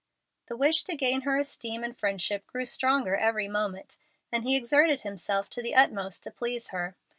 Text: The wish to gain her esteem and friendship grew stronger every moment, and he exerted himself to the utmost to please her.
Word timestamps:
The 0.47 0.57
wish 0.57 0.83
to 0.85 0.95
gain 0.95 1.21
her 1.21 1.37
esteem 1.37 1.83
and 1.83 1.95
friendship 1.95 2.47
grew 2.47 2.65
stronger 2.65 3.15
every 3.15 3.47
moment, 3.47 3.97
and 4.31 4.43
he 4.43 4.55
exerted 4.55 5.01
himself 5.01 5.47
to 5.51 5.61
the 5.61 5.75
utmost 5.75 6.23
to 6.23 6.31
please 6.31 6.69
her. 6.69 6.95